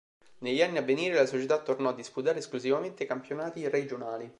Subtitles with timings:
[0.39, 4.27] Negli anni a venire la società tornò a disputare esclusivamente campionati regionali.